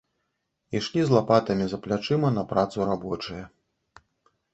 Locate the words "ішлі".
0.77-1.01